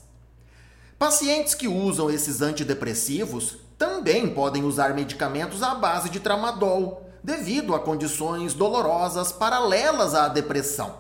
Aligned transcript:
Pacientes 0.98 1.54
que 1.54 1.68
usam 1.68 2.10
esses 2.10 2.42
antidepressivos 2.42 3.58
também 3.84 4.30
podem 4.30 4.64
usar 4.64 4.94
medicamentos 4.94 5.62
à 5.62 5.76
base 5.76 6.10
de 6.10 6.22
tramadol, 6.22 7.06
devido 7.22 7.76
a 7.76 7.80
condições 7.82 8.54
dolorosas 8.54 9.34
paralelas 9.34 10.16
à 10.16 10.30
depressão. 10.30 11.00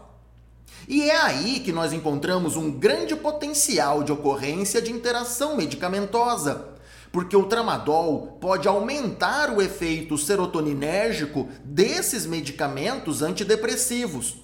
E 0.85 1.09
é 1.09 1.15
aí 1.15 1.61
que 1.61 1.71
nós 1.71 1.93
encontramos 1.93 2.57
um 2.57 2.69
grande 2.69 3.15
potencial 3.15 4.03
de 4.03 4.11
ocorrência 4.11 4.81
de 4.81 4.91
interação 4.91 5.55
medicamentosa 5.55 6.73
porque 7.09 7.37
o 7.37 7.43
tramadol 7.43 8.39
pode 8.41 8.67
aumentar 8.67 9.51
o 9.51 9.61
efeito 9.61 10.17
serotoninérgico 10.17 11.47
desses 11.63 12.25
medicamentos 12.25 13.21
antidepressivos. 13.21 14.37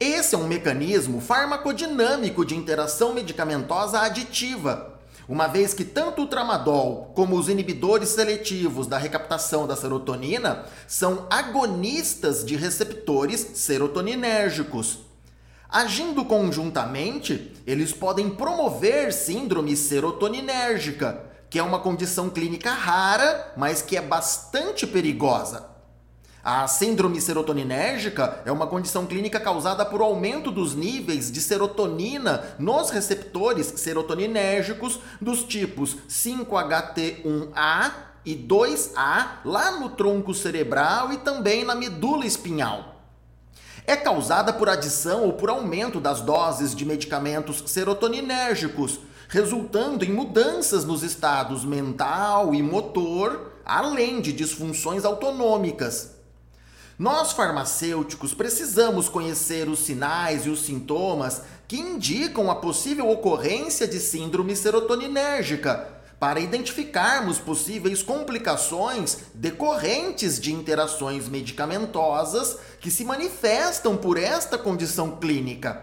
Esse 0.00 0.34
é 0.34 0.38
um 0.38 0.48
mecanismo 0.48 1.20
farmacodinâmico 1.20 2.42
de 2.42 2.56
interação 2.56 3.12
medicamentosa 3.12 4.00
aditiva, 4.00 4.98
uma 5.30 5.46
vez 5.46 5.72
que 5.72 5.84
tanto 5.84 6.22
o 6.22 6.26
tramadol 6.26 7.12
como 7.14 7.38
os 7.38 7.48
inibidores 7.48 8.08
seletivos 8.08 8.88
da 8.88 8.98
recaptação 8.98 9.64
da 9.64 9.76
serotonina 9.76 10.64
são 10.88 11.28
agonistas 11.30 12.44
de 12.44 12.56
receptores 12.56 13.52
serotoninérgicos. 13.54 14.98
Agindo 15.68 16.24
conjuntamente, 16.24 17.54
eles 17.64 17.92
podem 17.92 18.28
promover 18.28 19.12
síndrome 19.12 19.76
serotoninérgica, 19.76 21.22
que 21.48 21.60
é 21.60 21.62
uma 21.62 21.78
condição 21.78 22.28
clínica 22.28 22.72
rara, 22.72 23.52
mas 23.56 23.80
que 23.80 23.96
é 23.96 24.02
bastante 24.02 24.84
perigosa. 24.84 25.64
A 26.42 26.66
síndrome 26.66 27.20
serotoninérgica 27.20 28.40
é 28.46 28.52
uma 28.52 28.66
condição 28.66 29.04
clínica 29.04 29.38
causada 29.38 29.84
por 29.84 30.00
aumento 30.00 30.50
dos 30.50 30.74
níveis 30.74 31.30
de 31.30 31.38
serotonina 31.38 32.56
nos 32.58 32.88
receptores 32.88 33.66
serotoninérgicos 33.76 35.00
dos 35.20 35.44
tipos 35.44 35.98
5HT1A 36.08 37.92
e 38.24 38.34
2A 38.34 39.40
lá 39.44 39.72
no 39.72 39.90
tronco 39.90 40.32
cerebral 40.32 41.12
e 41.12 41.18
também 41.18 41.62
na 41.62 41.74
medula 41.74 42.24
espinhal. 42.24 43.02
É 43.86 43.94
causada 43.94 44.50
por 44.50 44.70
adição 44.70 45.24
ou 45.24 45.34
por 45.34 45.50
aumento 45.50 46.00
das 46.00 46.22
doses 46.22 46.74
de 46.74 46.86
medicamentos 46.86 47.62
serotoninérgicos, 47.66 49.00
resultando 49.28 50.06
em 50.06 50.12
mudanças 50.12 50.86
nos 50.86 51.02
estados 51.02 51.66
mental 51.66 52.54
e 52.54 52.62
motor, 52.62 53.52
além 53.62 54.22
de 54.22 54.32
disfunções 54.32 55.04
autonômicas. 55.04 56.19
Nós 57.00 57.32
farmacêuticos 57.32 58.34
precisamos 58.34 59.08
conhecer 59.08 59.70
os 59.70 59.78
sinais 59.78 60.44
e 60.44 60.50
os 60.50 60.66
sintomas 60.66 61.40
que 61.66 61.80
indicam 61.80 62.50
a 62.50 62.56
possível 62.56 63.08
ocorrência 63.08 63.88
de 63.88 63.98
síndrome 63.98 64.54
serotoninérgica 64.54 65.88
para 66.18 66.40
identificarmos 66.40 67.38
possíveis 67.38 68.02
complicações 68.02 69.16
decorrentes 69.32 70.38
de 70.38 70.52
interações 70.52 71.26
medicamentosas 71.26 72.58
que 72.78 72.90
se 72.90 73.02
manifestam 73.02 73.96
por 73.96 74.18
esta 74.18 74.58
condição 74.58 75.12
clínica. 75.12 75.82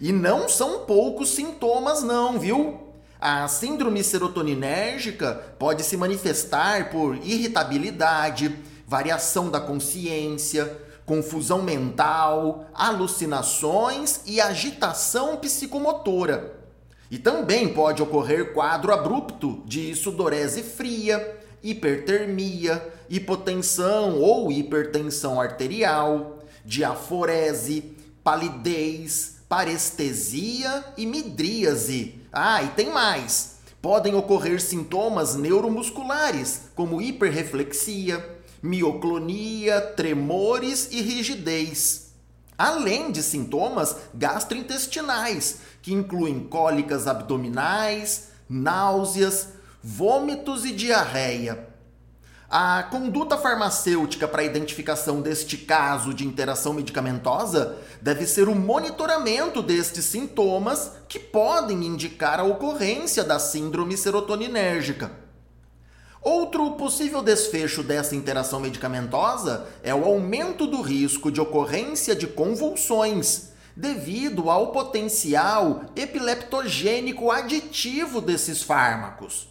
E 0.00 0.12
não 0.12 0.48
são 0.48 0.86
poucos 0.86 1.30
sintomas, 1.30 2.04
não, 2.04 2.38
viu? 2.38 2.92
A 3.20 3.48
síndrome 3.48 4.04
serotoninérgica 4.04 5.56
pode 5.58 5.82
se 5.82 5.96
manifestar 5.96 6.90
por 6.90 7.16
irritabilidade, 7.16 8.56
variação 8.86 9.50
da 9.50 9.58
consciência, 9.58 10.80
confusão 11.04 11.62
mental, 11.62 12.66
alucinações 12.74 14.20
e 14.26 14.40
agitação 14.40 15.36
psicomotora. 15.36 16.54
E 17.10 17.18
também 17.18 17.72
pode 17.72 18.02
ocorrer 18.02 18.52
quadro 18.52 18.92
abrupto 18.92 19.62
de 19.64 19.94
sudorese 19.94 20.62
fria, 20.62 21.40
hipertermia, 21.62 22.92
hipotensão 23.08 24.20
ou 24.20 24.50
hipertensão 24.50 25.40
arterial, 25.40 26.40
diaforese, 26.64 27.96
palidez, 28.24 29.36
parestesia 29.48 30.84
e 30.96 31.06
midríase. 31.06 32.20
Ah, 32.32 32.62
e 32.62 32.68
tem 32.68 32.90
mais! 32.90 33.56
Podem 33.80 34.16
ocorrer 34.16 34.60
sintomas 34.60 35.36
neuromusculares, 35.36 36.62
como 36.74 37.00
hiperreflexia, 37.00 38.35
mioclonia, 38.62 39.80
tremores 39.80 40.88
e 40.90 41.00
rigidez. 41.02 42.12
Além 42.58 43.12
de 43.12 43.22
sintomas 43.22 43.96
gastrointestinais, 44.14 45.58
que 45.82 45.92
incluem 45.92 46.40
cólicas 46.40 47.06
abdominais, 47.06 48.28
náuseas, 48.48 49.48
vômitos 49.82 50.64
e 50.64 50.72
diarreia. 50.72 51.68
A 52.48 52.84
conduta 52.84 53.36
farmacêutica 53.36 54.28
para 54.28 54.40
a 54.40 54.44
identificação 54.44 55.20
deste 55.20 55.58
caso 55.58 56.14
de 56.14 56.24
interação 56.24 56.72
medicamentosa 56.72 57.76
deve 58.00 58.24
ser 58.24 58.48
o 58.48 58.54
monitoramento 58.54 59.60
destes 59.60 60.04
sintomas 60.04 60.92
que 61.08 61.18
podem 61.18 61.84
indicar 61.84 62.38
a 62.38 62.44
ocorrência 62.44 63.24
da 63.24 63.40
síndrome 63.40 63.96
serotoninérgica. 63.96 65.25
Outro 66.28 66.72
possível 66.72 67.22
desfecho 67.22 67.84
dessa 67.84 68.16
interação 68.16 68.58
medicamentosa 68.58 69.68
é 69.80 69.94
o 69.94 70.04
aumento 70.04 70.66
do 70.66 70.82
risco 70.82 71.30
de 71.30 71.40
ocorrência 71.40 72.16
de 72.16 72.26
convulsões, 72.26 73.50
devido 73.76 74.50
ao 74.50 74.72
potencial 74.72 75.84
epileptogênico 75.94 77.30
aditivo 77.30 78.20
desses 78.20 78.60
fármacos. 78.60 79.46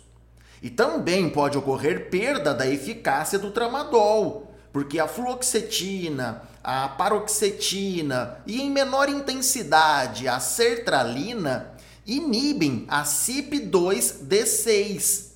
E 0.61 0.69
também 0.69 1.29
pode 1.29 1.57
ocorrer 1.57 2.09
perda 2.09 2.53
da 2.53 2.67
eficácia 2.67 3.39
do 3.39 3.51
tramadol, 3.51 4.53
porque 4.73 4.99
a 4.99 5.07
fluoxetina, 5.07 6.41
a 6.61 6.89
paroxetina 6.89 8.39
e 8.45 8.61
em 8.61 8.69
menor 8.69 9.07
intensidade 9.07 10.27
a 10.27 10.41
sertralina 10.41 11.71
inibem 12.05 12.83
a 12.89 13.03
CYP2D6. 13.03 15.34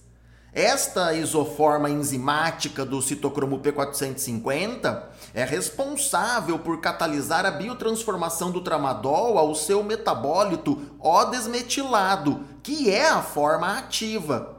Esta 0.51 1.13
isoforma 1.13 1.91
enzimática 1.91 2.83
do 2.83 3.01
citocromo 3.03 3.59
P450 3.59 5.03
é 5.33 5.43
responsável 5.43 6.57
por 6.57 6.81
catalisar 6.81 7.45
a 7.45 7.51
biotransformação 7.51 8.49
do 8.49 8.61
tramadol 8.61 9.37
ao 9.37 9.53
seu 9.53 9.83
metabólito 9.83 10.95
O-desmetilado, 10.99 12.43
que 12.63 12.89
é 12.89 13.07
a 13.09 13.21
forma 13.21 13.77
ativa. 13.77 14.57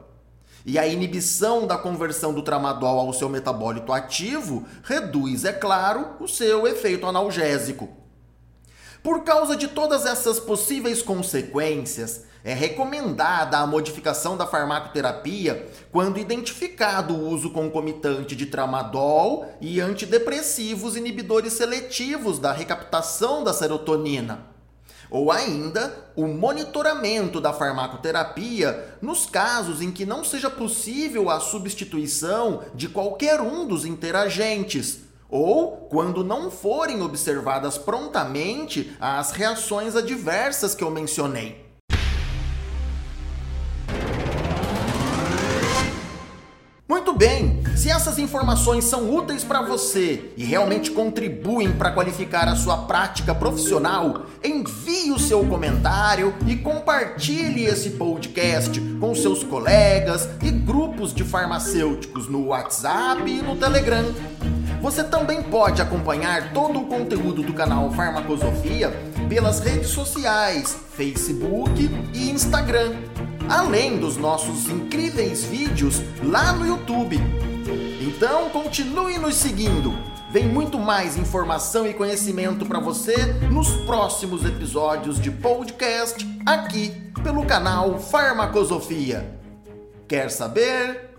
E 0.64 0.78
a 0.78 0.86
inibição 0.86 1.66
da 1.66 1.76
conversão 1.76 2.32
do 2.32 2.42
tramadol 2.42 3.00
ao 3.00 3.12
seu 3.12 3.28
metabólito 3.28 3.92
ativo 3.92 4.64
reduz, 4.84 5.44
é 5.44 5.52
claro, 5.52 6.10
o 6.20 6.28
seu 6.28 6.68
efeito 6.68 7.06
analgésico. 7.06 7.99
Por 9.02 9.24
causa 9.24 9.56
de 9.56 9.68
todas 9.68 10.04
essas 10.04 10.38
possíveis 10.38 11.00
consequências, 11.00 12.24
é 12.44 12.52
recomendada 12.52 13.58
a 13.58 13.66
modificação 13.66 14.36
da 14.36 14.46
farmacoterapia 14.46 15.68
quando 15.90 16.18
identificado 16.18 17.14
o 17.14 17.28
uso 17.28 17.50
concomitante 17.50 18.36
de 18.36 18.46
tramadol 18.46 19.50
e 19.60 19.80
antidepressivos 19.80 20.96
inibidores 20.96 21.54
seletivos 21.54 22.38
da 22.38 22.52
recaptação 22.52 23.42
da 23.42 23.54
serotonina. 23.54 24.46
Ou 25.10 25.32
ainda, 25.32 26.12
o 26.14 26.26
monitoramento 26.26 27.40
da 27.40 27.52
farmacoterapia 27.52 28.96
nos 29.02 29.26
casos 29.26 29.82
em 29.82 29.90
que 29.90 30.06
não 30.06 30.22
seja 30.22 30.48
possível 30.48 31.28
a 31.28 31.40
substituição 31.40 32.62
de 32.74 32.88
qualquer 32.88 33.40
um 33.40 33.66
dos 33.66 33.84
interagentes, 33.84 35.09
ou 35.30 35.88
quando 35.90 36.24
não 36.24 36.50
forem 36.50 37.02
observadas 37.02 37.78
prontamente 37.78 38.96
as 39.00 39.30
reações 39.32 39.94
adversas 39.96 40.74
que 40.74 40.84
eu 40.84 40.90
mencionei. 40.90 41.70
Muito 46.90 47.12
bem, 47.12 47.62
se 47.76 47.88
essas 47.88 48.18
informações 48.18 48.84
são 48.84 49.14
úteis 49.14 49.44
para 49.44 49.62
você 49.62 50.32
e 50.36 50.44
realmente 50.44 50.90
contribuem 50.90 51.72
para 51.72 51.92
qualificar 51.92 52.48
a 52.48 52.56
sua 52.56 52.78
prática 52.78 53.32
profissional, 53.32 54.26
envie 54.42 55.12
o 55.12 55.18
seu 55.18 55.46
comentário 55.46 56.34
e 56.48 56.56
compartilhe 56.56 57.64
esse 57.64 57.90
podcast 57.90 58.80
com 58.98 59.14
seus 59.14 59.44
colegas 59.44 60.28
e 60.42 60.50
grupos 60.50 61.14
de 61.14 61.22
farmacêuticos 61.22 62.28
no 62.28 62.48
WhatsApp 62.48 63.22
e 63.30 63.40
no 63.40 63.54
Telegram. 63.54 64.04
Você 64.80 65.04
também 65.04 65.42
pode 65.42 65.82
acompanhar 65.82 66.52
todo 66.52 66.80
o 66.80 66.86
conteúdo 66.86 67.42
do 67.42 67.52
canal 67.52 67.90
Farmacosofia 67.92 68.90
pelas 69.28 69.60
redes 69.60 69.90
sociais, 69.90 70.76
Facebook 70.96 71.90
e 72.14 72.30
Instagram 72.30 72.96
além 73.50 73.98
dos 73.98 74.16
nossos 74.16 74.68
incríveis 74.68 75.42
vídeos 75.42 76.00
lá 76.22 76.52
no 76.52 76.64
YouTube. 76.64 77.18
Então 78.00 78.48
continue 78.50 79.18
nos 79.18 79.34
seguindo. 79.34 79.92
Vem 80.30 80.46
muito 80.46 80.78
mais 80.78 81.16
informação 81.16 81.84
e 81.84 81.92
conhecimento 81.92 82.64
para 82.64 82.78
você 82.78 83.16
nos 83.50 83.68
próximos 83.84 84.44
episódios 84.44 85.20
de 85.20 85.32
podcast 85.32 86.24
aqui 86.46 86.92
pelo 87.24 87.44
canal 87.44 87.98
Farmacosofia. 87.98 89.36
Quer 90.06 90.30
saber? 90.30 91.09